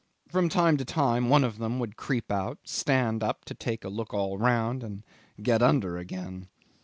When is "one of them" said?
1.29-1.77